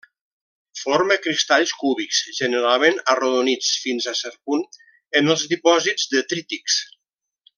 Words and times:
Forma 0.83 1.17
cristalls 1.25 1.73
cúbics, 1.81 2.21
generalment 2.37 2.97
arrodonits 3.15 3.69
fins 3.85 4.09
a 4.13 4.17
cert 4.23 4.41
punt 4.51 4.65
en 5.21 5.31
els 5.35 5.47
dipòsits 5.53 6.11
detrítics. 6.19 6.81